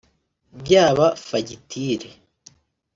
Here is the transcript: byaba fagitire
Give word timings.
byaba 0.61 1.07
fagitire 1.27 2.09